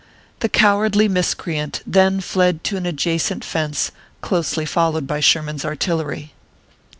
[0.39, 5.63] The cowardly miscreant then fled to an adja cent fence, closely followed by Sherman s
[5.63, 6.33] Artillery.